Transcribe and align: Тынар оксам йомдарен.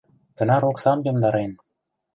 Тынар 0.35 0.63
оксам 0.69 0.99
йомдарен. 1.05 1.51